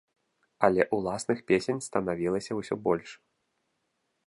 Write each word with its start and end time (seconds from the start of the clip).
Але 0.67 0.85
ўласных 0.97 1.39
песень 1.51 1.83
станавілася 1.89 2.51
ўсё 2.61 2.75
больш. 2.89 3.09